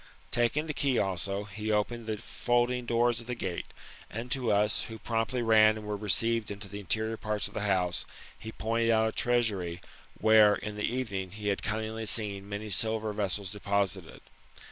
[0.31, 3.67] Taking the key also, he opened the folding doors of the gate,
[4.09, 7.61] and to us, who promptly ran, and were received into the interior parts of the
[7.61, 8.03] house,
[8.35, 9.79] he pointed out a treasury,
[10.19, 14.21] where in the evening, he had cunningly seen many silver vessels deposited.